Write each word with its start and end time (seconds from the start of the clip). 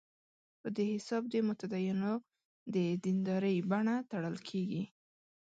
په 0.61 0.67
دې 0.75 0.85
حساب 0.93 1.23
د 1.29 1.33
متدینو 1.47 2.13
د 2.73 2.75
دیندارۍ 3.03 3.57
بڼه 3.69 3.95
تړل 4.11 4.37
کېږي. 4.49 4.83